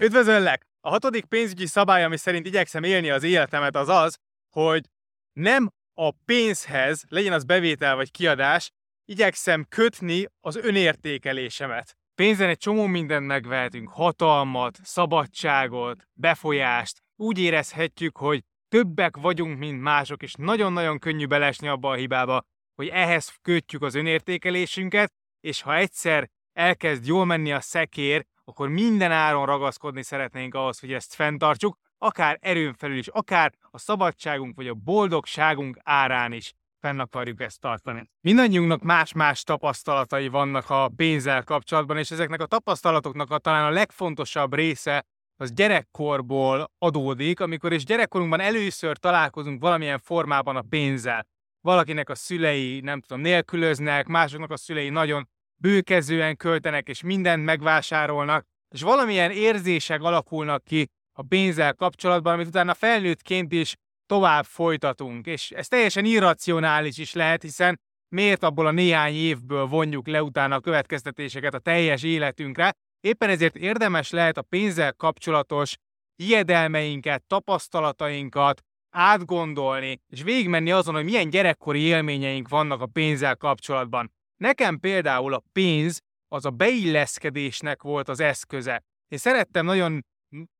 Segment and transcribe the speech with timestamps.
[0.00, 0.66] Üdvözöllek!
[0.80, 4.18] A hatodik pénzügyi szabály, ami szerint igyekszem élni az életemet, az az,
[4.50, 4.88] hogy
[5.32, 8.70] nem a pénzhez, legyen az bevétel vagy kiadás,
[9.04, 11.96] igyekszem kötni az önértékelésemet.
[12.14, 17.02] Pénzen egy csomó mindent megvehetünk, hatalmat, szabadságot, befolyást.
[17.16, 22.42] Úgy érezhetjük, hogy többek vagyunk, mint mások, és nagyon-nagyon könnyű belesni abba a hibába,
[22.74, 29.12] hogy ehhez kötjük az önértékelésünket, és ha egyszer elkezd jól menni a szekér, akkor minden
[29.12, 34.68] áron ragaszkodni szeretnénk ahhoz, hogy ezt fenntartsuk, akár erőn felül is, akár a szabadságunk vagy
[34.68, 38.10] a boldogságunk árán is fenn akarjuk ezt tartani.
[38.20, 44.54] Mindannyiunknak más-más tapasztalatai vannak a pénzzel kapcsolatban, és ezeknek a tapasztalatoknak a talán a legfontosabb
[44.54, 45.04] része
[45.36, 51.26] az gyerekkorból adódik, amikor is gyerekkorunkban először találkozunk valamilyen formában a pénzzel.
[51.60, 58.44] Valakinek a szülei, nem tudom, nélkülöznek, másoknak a szülei nagyon bőkezően költenek, és mindent megvásárolnak,
[58.74, 63.74] és valamilyen érzések alakulnak ki a pénzzel kapcsolatban, amit utána felnőttként is
[64.06, 65.26] tovább folytatunk.
[65.26, 70.54] És ez teljesen irracionális is lehet, hiszen miért abból a néhány évből vonjuk le utána
[70.54, 75.76] a következtetéseket a teljes életünkre, éppen ezért érdemes lehet a pénzzel kapcsolatos
[76.16, 84.13] hiedelmeinket, tapasztalatainkat átgondolni, és végigmenni azon, hogy milyen gyerekkori élményeink vannak a pénzzel kapcsolatban.
[84.36, 88.82] Nekem például a pénz az a beilleszkedésnek volt az eszköze.
[89.08, 90.04] Én szerettem nagyon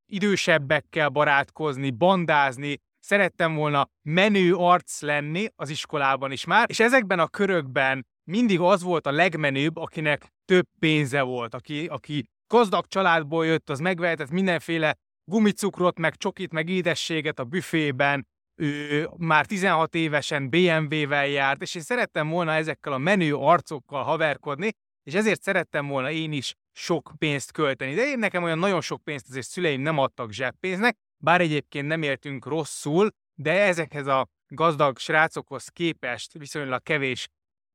[0.06, 7.28] idősebbekkel barátkozni, bandázni, szerettem volna menő arc lenni az iskolában is már, és ezekben a
[7.28, 13.70] körökben mindig az volt a legmenőbb, akinek több pénze volt, aki, aki gazdag családból jött,
[13.70, 21.26] az megvehetett mindenféle gumicukrot, meg csokit, meg édességet a büfében, ő már 16 évesen BMW-vel
[21.26, 26.32] járt, és én szerettem volna ezekkel a menő arcokkal haverkodni, és ezért szerettem volna én
[26.32, 27.94] is sok pénzt költeni.
[27.94, 32.02] De én nekem olyan nagyon sok pénzt azért szüleim nem adtak zseppénznek, bár egyébként nem
[32.02, 37.28] éltünk rosszul, de ezekhez a gazdag srácokhoz képest viszonylag kevés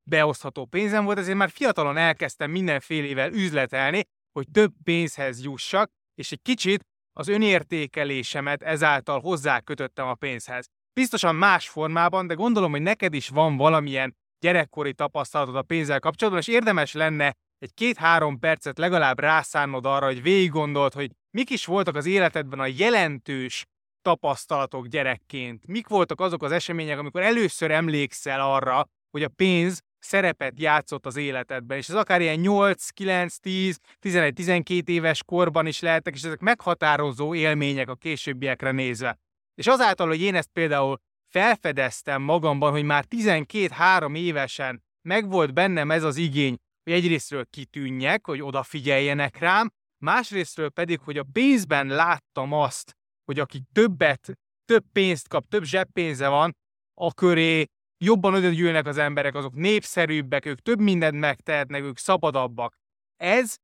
[0.09, 6.41] beosztható pénzem volt, ezért már fiatalon elkezdtem mindenfélevel üzletelni, hogy több pénzhez jussak, és egy
[6.41, 6.85] kicsit
[7.19, 10.65] az önértékelésemet ezáltal hozzákötöttem a pénzhez.
[10.93, 16.41] Biztosan más formában, de gondolom, hogy neked is van valamilyen gyerekkori tapasztalatod a pénzzel kapcsolatban,
[16.41, 21.65] és érdemes lenne egy két-három percet legalább rászánnod arra, hogy végig gondold, hogy mik is
[21.65, 23.65] voltak az életedben a jelentős
[24.01, 25.67] tapasztalatok gyerekként.
[25.67, 31.15] Mik voltak azok az események, amikor először emlékszel arra, hogy a pénz szerepet játszott az
[31.15, 36.23] életedben, és ez akár ilyen 8, 9, 10, 11, 12 éves korban is lehetnek, és
[36.23, 39.19] ezek meghatározó élmények a későbbiekre nézve.
[39.55, 46.03] És azáltal, hogy én ezt például felfedeztem magamban, hogy már 12-3 évesen megvolt bennem ez
[46.03, 49.71] az igény, hogy egyrésztről kitűnjek, hogy odafigyeljenek rám,
[50.03, 52.95] másrésztről pedig, hogy a pénzben láttam azt,
[53.25, 56.55] hogy aki többet, több pénzt kap, több zseppénze van,
[57.01, 57.65] a köré
[57.99, 62.75] jobban odagyűlnek az emberek, azok népszerűbbek, ők több mindent megtehetnek, ők szabadabbak.
[63.17, 63.57] Ez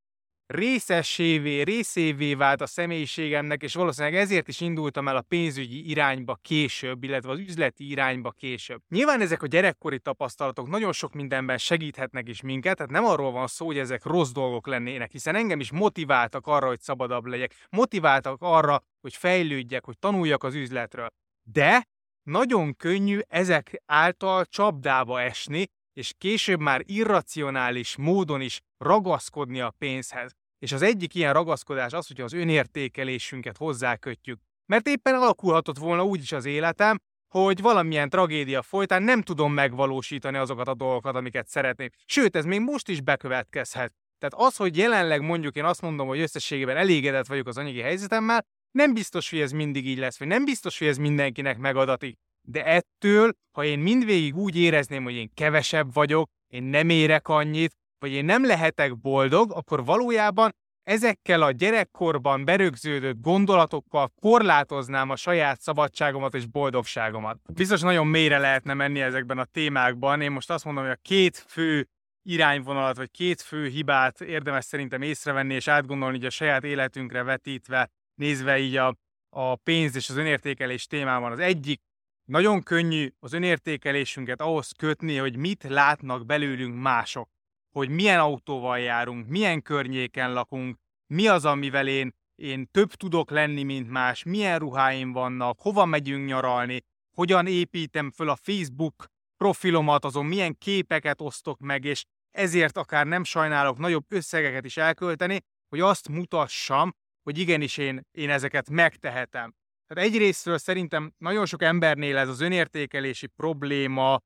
[0.47, 7.03] részessévé, részévé vált a személyiségemnek, és valószínűleg ezért is indultam el a pénzügyi irányba később,
[7.03, 8.81] illetve az üzleti irányba később.
[8.89, 13.47] Nyilván ezek a gyerekkori tapasztalatok nagyon sok mindenben segíthetnek is minket, tehát nem arról van
[13.47, 18.37] szó, hogy ezek rossz dolgok lennének, hiszen engem is motiváltak arra, hogy szabadabb legyek, motiváltak
[18.41, 21.07] arra, hogy fejlődjek, hogy tanuljak az üzletről.
[21.43, 21.87] De
[22.25, 30.31] nagyon könnyű ezek által csapdába esni, és később már irracionális módon is ragaszkodni a pénzhez.
[30.59, 34.39] És az egyik ilyen ragaszkodás az, hogy az önértékelésünket hozzákötjük.
[34.65, 40.37] Mert éppen alakulhatott volna úgy is az életem, hogy valamilyen tragédia folytán nem tudom megvalósítani
[40.37, 41.93] azokat a dolgokat, amiket szeretnék.
[42.05, 43.93] Sőt, ez még most is bekövetkezhet.
[44.17, 48.45] Tehát az, hogy jelenleg mondjuk én azt mondom, hogy összességében elégedett vagyok az anyagi helyzetemmel,
[48.75, 52.17] nem biztos, hogy ez mindig így lesz, vagy nem biztos, hogy ez mindenkinek megadatik.
[52.47, 57.73] De ettől, ha én mindvégig úgy érezném, hogy én kevesebb vagyok, én nem érek annyit,
[57.99, 60.51] vagy én nem lehetek boldog, akkor valójában
[60.83, 67.39] ezekkel a gyerekkorban berögződött gondolatokkal korlátoznám a saját szabadságomat és boldogságomat.
[67.53, 70.21] Biztos nagyon mélyre lehetne menni ezekben a témákban.
[70.21, 71.87] Én most azt mondom, hogy a két fő
[72.27, 77.89] irányvonalat, vagy két fő hibát érdemes szerintem észrevenni és átgondolni így a saját életünkre vetítve,
[78.15, 78.95] nézve így a,
[79.29, 81.31] a pénz és az önértékelés témában.
[81.31, 81.81] Az egyik
[82.25, 87.29] nagyon könnyű az önértékelésünket ahhoz kötni, hogy mit látnak belőlünk mások.
[87.71, 90.77] Hogy milyen autóval járunk, milyen környéken lakunk,
[91.13, 96.27] mi az, amivel én, én több tudok lenni, mint más, milyen ruháim vannak, hova megyünk
[96.27, 96.81] nyaralni,
[97.15, 99.05] hogyan építem föl a Facebook
[99.37, 105.39] profilomat, azon milyen képeket osztok meg, és ezért akár nem sajnálok nagyobb összegeket is elkölteni,
[105.69, 106.93] hogy azt mutassam,
[107.25, 109.53] hogy igenis én, én ezeket megtehetem.
[109.87, 114.21] Tehát egyrésztről szerintem nagyon sok embernél ez az önértékelési probléma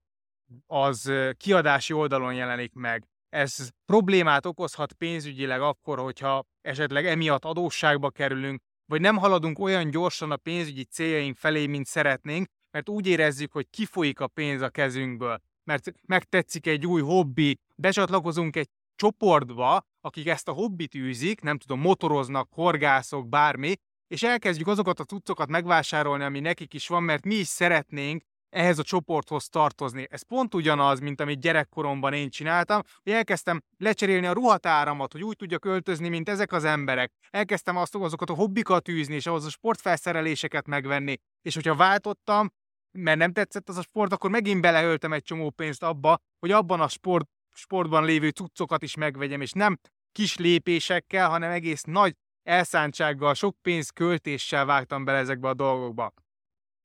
[0.68, 3.08] az kiadási oldalon jelenik meg.
[3.30, 10.32] Ez problémát okozhat pénzügyileg akkor, hogyha esetleg emiatt adósságba kerülünk, vagy nem haladunk olyan gyorsan
[10.32, 15.40] a pénzügyi céljaink felé, mint szeretnénk, mert úgy érezzük, hogy kifolyik a pénz a kezünkből,
[15.64, 18.70] mert megtetszik egy új hobbi, becsatlakozunk egy
[19.00, 23.76] csoportba, akik ezt a hobbit űzik, nem tudom, motoroznak, horgászok, bármi,
[24.08, 28.80] és elkezdjük azokat a cuccokat megvásárolni, ami nekik is van, mert mi is szeretnénk ehhez
[28.80, 30.08] a csoporthoz tartozni.
[30.10, 35.36] Ez pont ugyanaz, mint amit gyerekkoromban én csináltam, hogy elkezdtem lecserélni a ruhatáramat, hogy úgy
[35.36, 37.12] tudjak öltözni, mint ezek az emberek.
[37.30, 41.16] Elkezdtem azt, azokat a hobbikat űzni, és ahhoz a sportfelszereléseket megvenni.
[41.42, 42.50] És hogyha váltottam,
[42.92, 46.82] mert nem tetszett az a sport, akkor megint beleöltem egy csomó pénzt abba, hogy abban
[46.82, 47.28] a sport,
[47.60, 49.80] sportban lévő cuccokat is megvegyem, és nem
[50.12, 56.14] kis lépésekkel, hanem egész nagy elszántsággal, sok pénz költéssel vágtam bele ezekbe a dolgokba.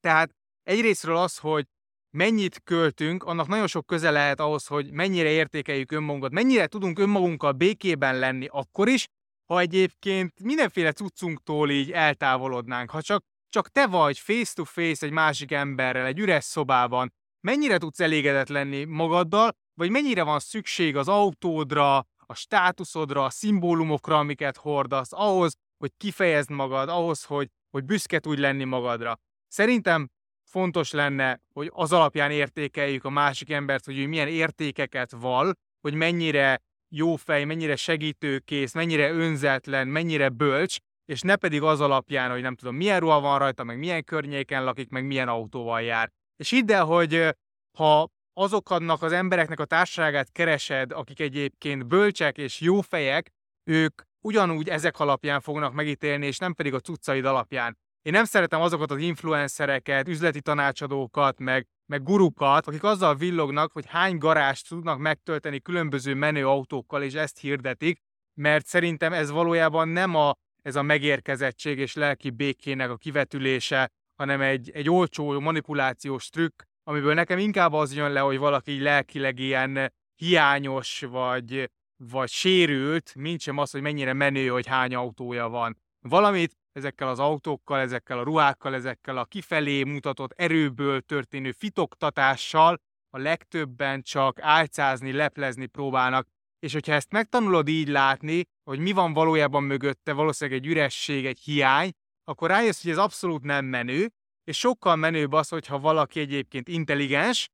[0.01, 0.31] Tehát
[0.63, 1.67] egyrésztről az, hogy
[2.11, 7.53] mennyit költünk, annak nagyon sok köze lehet ahhoz, hogy mennyire értékeljük önmagunkat, mennyire tudunk önmagunkkal
[7.53, 9.07] békében lenni akkor is,
[9.45, 12.91] ha egyébként mindenféle cuccunktól így eltávolodnánk.
[12.91, 18.01] Ha csak, csak te vagy face-to-face -face egy másik emberrel, egy üres szobában, mennyire tudsz
[18.01, 25.13] elégedett lenni magaddal, vagy mennyire van szükség az autódra, a státuszodra, a szimbólumokra, amiket hordasz,
[25.13, 29.19] ahhoz, hogy kifejezd magad, ahhoz, hogy, hogy büszke tudj lenni magadra.
[29.49, 30.09] Szerintem
[30.51, 35.95] fontos lenne, hogy az alapján értékeljük a másik embert, hogy ő milyen értékeket val, hogy
[35.95, 42.41] mennyire jó fej, mennyire segítőkész, mennyire önzetlen, mennyire bölcs, és ne pedig az alapján, hogy
[42.41, 46.11] nem tudom, milyen ruha van rajta, meg milyen környéken lakik, meg milyen autóval jár.
[46.37, 47.37] És hidd el, hogy
[47.79, 53.31] ha azoknak az embereknek a társaságát keresed, akik egyébként bölcsek és jó fejek,
[53.65, 57.79] ők ugyanúgy ezek alapján fognak megítélni, és nem pedig a cuccaid alapján.
[58.03, 63.87] Én nem szeretem azokat az influencereket, üzleti tanácsadókat, meg, meg gurukat, akik azzal villognak, hogy
[63.87, 67.99] hány garást tudnak megtölteni különböző menő autókkal, és ezt hirdetik,
[68.41, 74.41] mert szerintem ez valójában nem a, ez a megérkezettség és lelki békének a kivetülése, hanem
[74.41, 79.39] egy, egy olcsó manipulációs trükk, amiből nekem inkább az jön le, hogy valaki így lelkileg
[79.39, 85.77] ilyen hiányos, vagy, vagy sérült, mint sem az, hogy mennyire menő, hogy hány autója van.
[86.01, 92.77] Valamit ezekkel az autókkal, ezekkel a ruhákkal, ezekkel a kifelé mutatott erőből történő fitoktatással
[93.11, 96.27] a legtöbben csak álcázni, leplezni próbálnak.
[96.59, 101.39] És hogyha ezt megtanulod így látni, hogy mi van valójában mögötte, valószínűleg egy üresség, egy
[101.39, 101.91] hiány,
[102.25, 104.11] akkor rájössz, hogy ez abszolút nem menő,
[104.45, 107.49] és sokkal menőbb az, hogyha valaki egyébként intelligens,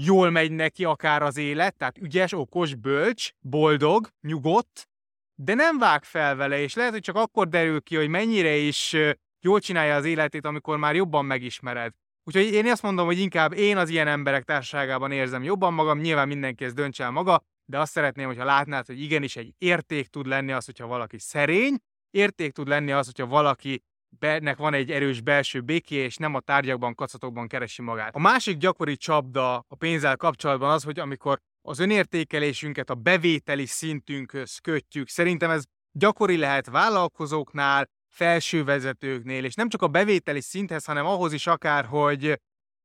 [0.00, 4.88] jól megy neki akár az élet, tehát ügyes, okos, bölcs, boldog, nyugodt,
[5.34, 8.96] de nem vág fel vele, és lehet, hogy csak akkor derül ki, hogy mennyire is
[9.40, 11.92] jól csinálja az életét, amikor már jobban megismered.
[12.24, 16.28] Úgyhogy én azt mondom, hogy inkább én az ilyen emberek társaságában érzem jobban magam, nyilván
[16.28, 20.26] mindenki ezt döntse el maga, de azt szeretném, hogyha látnád, hogy igenis egy érték tud
[20.26, 21.78] lenni az, hogyha valaki szerény,
[22.10, 23.82] érték tud lenni az, hogyha valaki
[24.20, 28.14] nek van egy erős belső béké, és nem a tárgyakban, kacatokban keresi magát.
[28.14, 34.58] A másik gyakori csapda a pénzzel kapcsolatban az, hogy amikor az önértékelésünket a bevételi szintünkhöz
[34.58, 35.08] kötjük.
[35.08, 41.46] Szerintem ez gyakori lehet vállalkozóknál, felsővezetőknél, és nem csak a bevételi szinthez, hanem ahhoz is
[41.46, 42.40] akár, hogy,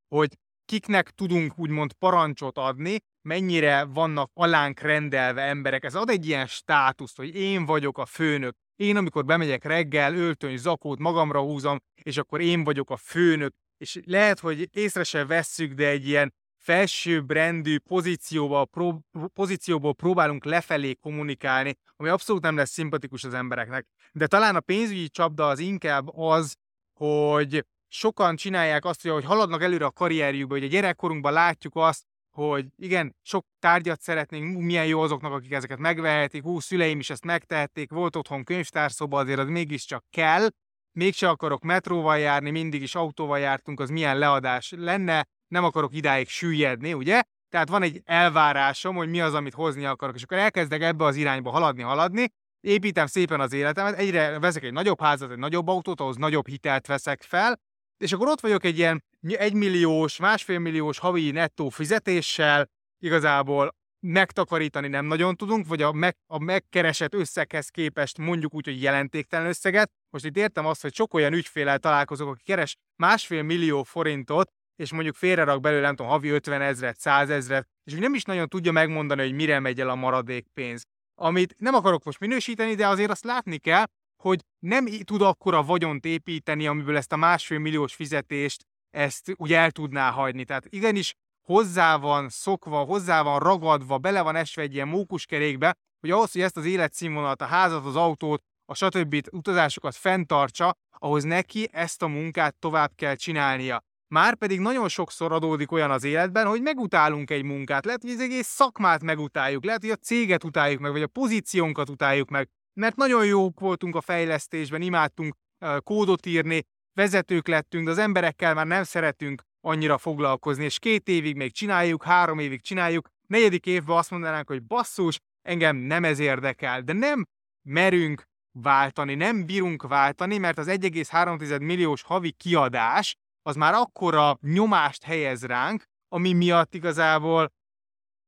[0.08, 5.84] hogy kiknek tudunk úgymond parancsot adni, mennyire vannak alánk rendelve emberek.
[5.84, 8.56] Ez ad egy ilyen státuszt, hogy én vagyok a főnök.
[8.80, 13.54] Én, amikor bemegyek reggel, öltöny, zakót magamra húzom, és akkor én vagyok a főnök.
[13.78, 20.94] És lehet, hogy észre se vesszük, de egy ilyen felsőbbrendű pozícióba, pró, pozícióból próbálunk lefelé
[20.94, 23.88] kommunikálni, ami abszolút nem lesz szimpatikus az embereknek.
[24.12, 26.56] De talán a pénzügyi csapda az inkább az,
[26.94, 32.06] hogy sokan csinálják azt, hogy haladnak előre a karrierjükbe, hogy a gyerekkorunkban látjuk azt,
[32.48, 37.26] hogy igen, sok tárgyat szeretnénk, milyen jó azoknak, akik ezeket megvehetik, hú, szüleim is ezt
[37.26, 40.48] megtehették, volt otthon könyvtárszoba, azért az mégiscsak kell,
[40.92, 46.28] mégse akarok metróval járni, mindig is autóval jártunk, az milyen leadás lenne, nem akarok idáig
[46.28, 47.22] süllyedni, ugye?
[47.50, 51.16] Tehát van egy elvárásom, hogy mi az, amit hozni akarok, és akkor elkezdek ebbe az
[51.16, 52.28] irányba haladni, haladni,
[52.62, 56.88] építem szépen az életemet, egyre veszek egy nagyobb házat, egy nagyobb autót, ahhoz nagyobb hitelt
[56.88, 57.60] veszek fel,
[58.00, 62.70] és akkor ott vagyok egy ilyen egymilliós, másfél milliós havi nettó fizetéssel,
[63.04, 68.82] igazából megtakarítani nem nagyon tudunk, vagy a, meg, a megkeresett összeghez képest mondjuk úgy, hogy
[68.82, 69.92] jelentéktelen összeget.
[70.10, 74.92] Most itt értem azt, hogy sok olyan ügyfélel találkozok, aki keres másfél millió forintot, és
[74.92, 78.48] mondjuk félrerak belőle, nem tudom, havi 50 ezret, 100 ezret, és még nem is nagyon
[78.48, 80.84] tudja megmondani, hogy mire megy el a maradék pénz.
[81.22, 83.84] Amit nem akarok most minősíteni, de azért azt látni kell,
[84.22, 89.72] hogy nem tud akkora vagyont építeni, amiből ezt a másfél milliós fizetést ezt úgy el
[89.72, 90.46] tudná hagyni.
[90.46, 91.14] Tehát igenis
[91.48, 96.42] hozzá van szokva, hozzá van ragadva, bele van esve egy ilyen mókuskerékbe, hogy ahhoz, hogy
[96.42, 99.28] ezt az életszínvonalat, a házat, az autót, a stb.
[99.32, 103.84] utazásokat fenntartsa, ahhoz neki ezt a munkát tovább kell csinálnia.
[104.14, 107.86] Már pedig nagyon sokszor adódik olyan az életben, hogy megutálunk egy munkát.
[107.86, 111.90] Lehet, hogy az egész szakmát megutáljuk, lehet, hogy a céget utáljuk meg, vagy a pozíciónkat
[111.90, 115.36] utáljuk meg, mert nagyon jók voltunk a fejlesztésben, imádtunk
[115.84, 121.36] kódot írni, vezetők lettünk, de az emberekkel már nem szeretünk annyira foglalkozni, és két évig
[121.36, 126.82] még csináljuk, három évig csináljuk, negyedik évben azt mondanánk, hogy basszus, engem nem ez érdekel,
[126.82, 127.26] de nem
[127.68, 135.04] merünk váltani, nem bírunk váltani, mert az 1,3 milliós havi kiadás az már akkora nyomást
[135.04, 137.52] helyez ránk, ami miatt igazából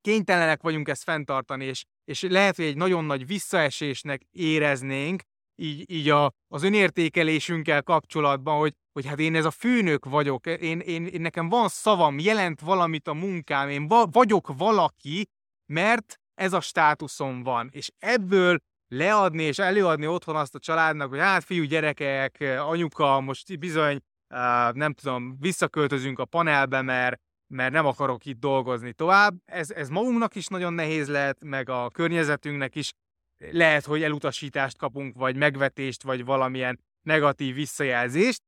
[0.01, 5.21] kénytelenek vagyunk ezt fenntartani, és, és lehet, hogy egy nagyon nagy visszaesésnek éreznénk,
[5.55, 10.79] így, így a, az önértékelésünkkel kapcsolatban, hogy, hogy hát én ez a főnök vagyok, én,
[10.79, 15.29] én, én nekem van szavam, jelent valamit a munkám, én va, vagyok valaki,
[15.65, 21.19] mert ez a státuszom van, és ebből leadni és előadni otthon azt a családnak, hogy
[21.19, 23.99] hát fiú, gyerekek, anyuka, most bizony,
[24.71, 29.35] nem tudom, visszaköltözünk a panelbe, mert, mert nem akarok itt dolgozni tovább.
[29.45, 32.93] Ez, ez magunknak is nagyon nehéz lehet, meg a környezetünknek is.
[33.51, 38.41] Lehet, hogy elutasítást kapunk, vagy megvetést, vagy valamilyen negatív visszajelzést,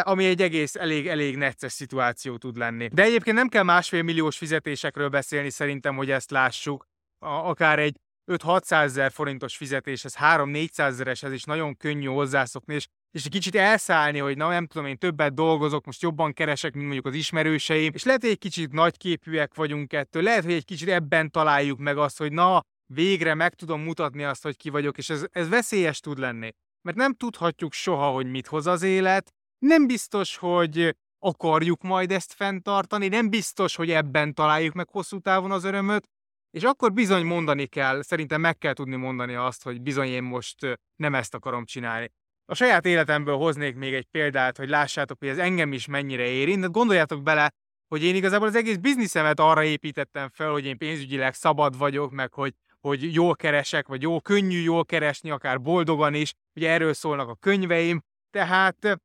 [0.00, 2.88] ami egy egész elég, elég necces szituáció tud lenni.
[2.92, 6.86] De egyébként nem kell másfél milliós fizetésekről beszélni szerintem, hogy ezt lássuk.
[7.18, 13.30] Akár egy 5-600 ezer forintos fizetéshez, 3-400 ezereshez is nagyon könnyű hozzászokni, és, és egy
[13.30, 17.14] kicsit elszállni, hogy na nem tudom, én többet dolgozok, most jobban keresek, mint mondjuk az
[17.14, 21.78] ismerőseim, és lehet, hogy egy kicsit nagyképűek vagyunk ettől, lehet, hogy egy kicsit ebben találjuk
[21.78, 25.48] meg azt, hogy na, végre meg tudom mutatni azt, hogy ki vagyok, és ez, ez
[25.48, 26.50] veszélyes tud lenni.
[26.82, 32.32] Mert nem tudhatjuk soha, hogy mit hoz az élet, nem biztos, hogy akarjuk majd ezt
[32.32, 36.08] fenntartani, nem biztos, hogy ebben találjuk meg hosszú távon az örömöt,
[36.54, 40.78] és akkor bizony mondani kell, szerintem meg kell tudni mondani azt, hogy bizony én most
[40.96, 42.10] nem ezt akarom csinálni.
[42.46, 46.60] A saját életemből hoznék még egy példát, hogy lássátok, hogy ez engem is mennyire érint.
[46.60, 47.52] De gondoljátok bele,
[47.88, 52.32] hogy én igazából az egész bizniszemet arra építettem fel, hogy én pénzügyileg szabad vagyok, meg
[52.32, 56.32] hogy, hogy jól keresek, vagy jó, könnyű jól keresni, akár boldogan is.
[56.56, 58.00] Ugye erről szólnak a könyveim.
[58.30, 59.00] Tehát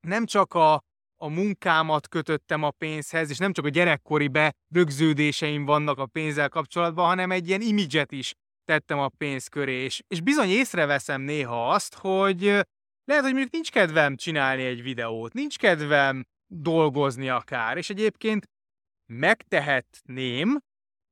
[0.00, 0.82] nem csak a,
[1.24, 7.06] a munkámat kötöttem a pénzhez, és nem csak a gyerekkori berögződéseim vannak a pénzzel kapcsolatban,
[7.06, 11.94] hanem egy ilyen imidzset is tettem a pénz köré, és, és bizony észreveszem néha azt,
[11.94, 12.42] hogy
[13.04, 18.48] lehet, hogy mondjuk nincs kedvem csinálni egy videót, nincs kedvem dolgozni akár, és egyébként
[19.12, 20.58] megtehetném,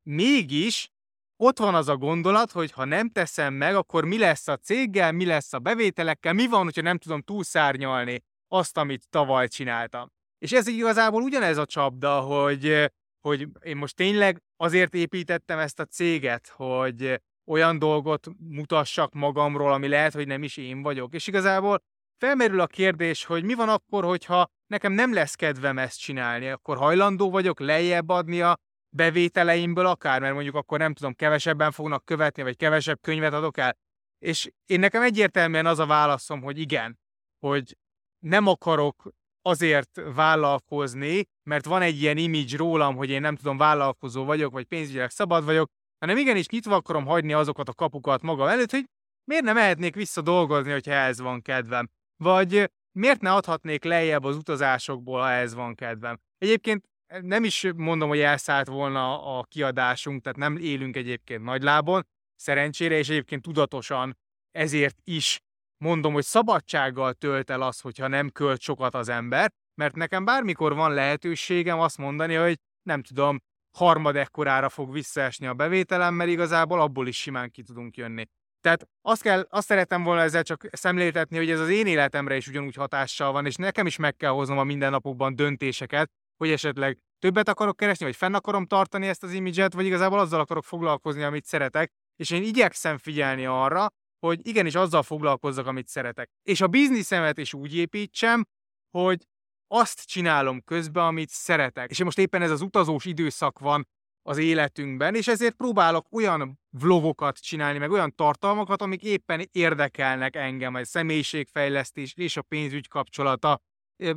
[0.02, 0.88] mégis
[1.36, 5.12] ott van az a gondolat, hogy ha nem teszem meg, akkor mi lesz a céggel,
[5.12, 8.22] mi lesz a bevételekkel, mi van, hogyha nem tudom túlszárnyalni
[8.52, 10.08] azt, amit tavaly csináltam.
[10.38, 15.84] És ez igazából ugyanez a csapda, hogy, hogy én most tényleg azért építettem ezt a
[15.84, 21.14] céget, hogy olyan dolgot mutassak magamról, ami lehet, hogy nem is én vagyok.
[21.14, 21.82] És igazából
[22.16, 26.76] felmerül a kérdés, hogy mi van akkor, hogyha nekem nem lesz kedvem ezt csinálni, akkor
[26.76, 28.58] hajlandó vagyok lejjebb adni a
[28.96, 33.76] bevételeimből akár, mert mondjuk akkor nem tudom, kevesebben fognak követni, vagy kevesebb könyvet adok el.
[34.18, 36.98] És én nekem egyértelműen az a válaszom, hogy igen,
[37.38, 37.76] hogy
[38.22, 39.12] nem akarok
[39.42, 44.64] azért vállalkozni, mert van egy ilyen image rólam, hogy én nem tudom, vállalkozó vagyok, vagy
[44.64, 48.84] pénzügyileg szabad vagyok, hanem igenis nyitva akarom hagyni azokat a kapukat magam előtt, hogy
[49.24, 51.88] miért nem mehetnék vissza dolgozni, hogyha ez van kedvem.
[52.16, 56.18] Vagy miért ne adhatnék lejjebb az utazásokból, ha ez van kedvem.
[56.38, 56.88] Egyébként
[57.20, 63.08] nem is mondom, hogy elszállt volna a kiadásunk, tehát nem élünk egyébként nagylábon, szerencsére, és
[63.08, 64.18] egyébként tudatosan
[64.50, 65.40] ezért is
[65.82, 70.74] mondom, hogy szabadsággal tölt el az, hogyha nem költ sokat az ember, mert nekem bármikor
[70.74, 73.38] van lehetőségem azt mondani, hogy nem tudom,
[73.78, 78.24] harmad ekkorára fog visszaesni a bevételem, mert igazából abból is simán ki tudunk jönni.
[78.60, 82.48] Tehát azt, kell, azt szeretem volna ezzel csak szemléltetni, hogy ez az én életemre is
[82.48, 87.48] ugyanúgy hatással van, és nekem is meg kell hoznom a mindennapokban döntéseket, hogy esetleg többet
[87.48, 91.44] akarok keresni, vagy fenn akarom tartani ezt az imidzset, vagy igazából azzal akarok foglalkozni, amit
[91.44, 93.86] szeretek, és én igyekszem figyelni arra,
[94.26, 96.30] hogy igenis azzal foglalkozzak, amit szeretek.
[96.42, 98.46] És a bizniszemet is úgy építsem,
[98.90, 99.26] hogy
[99.66, 101.90] azt csinálom közben, amit szeretek.
[101.90, 103.88] És most éppen ez az utazós időszak van
[104.22, 110.74] az életünkben, és ezért próbálok olyan vlogokat csinálni, meg olyan tartalmakat, amik éppen érdekelnek engem,
[110.74, 113.60] a személyiségfejlesztés és a pénzügy kapcsolata.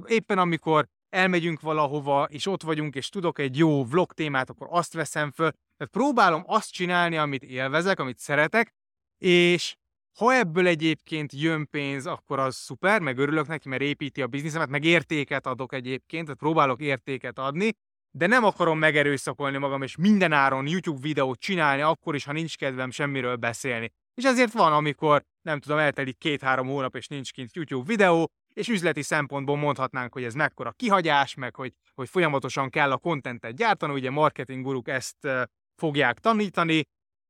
[0.06, 4.94] Éppen amikor elmegyünk valahova, és ott vagyunk, és tudok egy jó vlog témát, akkor azt
[4.94, 5.52] veszem föl.
[5.52, 8.74] Tehát próbálom azt csinálni, amit élvezek, amit szeretek,
[9.18, 9.76] és
[10.18, 14.70] Ha ebből egyébként jön pénz, akkor az szuper, meg örülök neki, mert építi a bizniszemet,
[14.70, 17.72] meg értéket adok egyébként, tehát próbálok értéket adni,
[18.12, 22.58] de nem akarom megerőszakolni magam, és minden áron YouTube videót csinálni, akkor is, ha nincs
[22.58, 23.92] kedvem semmiről beszélni.
[24.14, 28.68] És ezért van, amikor, nem tudom, eltelik két-három hónap, és nincs kint YouTube videó, és
[28.68, 33.94] üzleti szempontból mondhatnánk, hogy ez mekkora kihagyás, meg hogy, hogy folyamatosan kell a kontentet gyártani,
[33.94, 35.28] ugye marketing guruk ezt
[35.76, 36.84] fogják tanítani,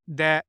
[0.03, 0.45] de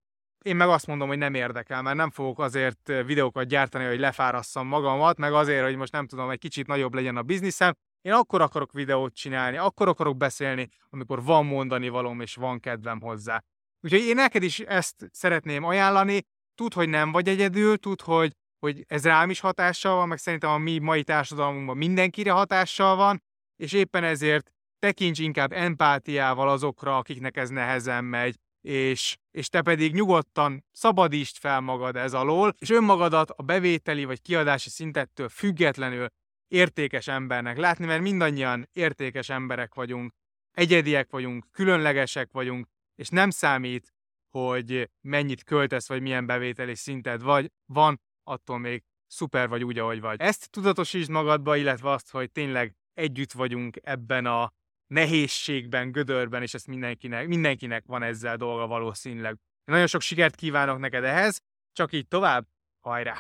[0.46, 4.66] én meg azt mondom, hogy nem érdekel, mert nem fogok azért videókat gyártani, hogy lefárasszam
[4.66, 7.74] magamat, meg azért, hogy most nem tudom, egy kicsit nagyobb legyen a bizniszem.
[8.00, 13.00] Én akkor akarok videót csinálni, akkor akarok beszélni, amikor van mondani valóm és van kedvem
[13.00, 13.42] hozzá.
[13.80, 16.22] Úgyhogy én neked is ezt szeretném ajánlani,
[16.54, 20.50] tud, hogy nem vagy egyedül, tud, hogy, hogy ez rám is hatással van, meg szerintem
[20.50, 23.22] a mi mai társadalmunkban mindenkire hatással van,
[23.56, 29.94] és éppen ezért tekints inkább empátiával azokra, akiknek ez nehezen megy, és, és te pedig
[29.94, 36.06] nyugodtan szabadítsd fel magad ez alól, és önmagadat a bevételi vagy kiadási szintettől függetlenül
[36.48, 40.12] értékes embernek látni, mert mindannyian értékes emberek vagyunk,
[40.52, 43.92] egyediek vagyunk, különlegesek vagyunk, és nem számít,
[44.30, 50.00] hogy mennyit költesz, vagy milyen bevételi szinted vagy, van, attól még szuper vagy úgy, ahogy
[50.00, 50.20] vagy.
[50.20, 54.52] Ezt tudatosítsd magadba, illetve azt, hogy tényleg együtt vagyunk ebben a
[54.86, 59.36] nehézségben, gödörben, és ezt mindenkinek, mindenkinek van ezzel dolga valószínűleg.
[59.64, 61.40] Nagyon sok sikert kívánok neked ehhez,
[61.72, 62.46] csak így tovább,
[62.80, 63.16] hajrá!